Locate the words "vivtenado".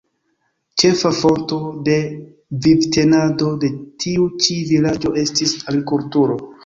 2.67-3.51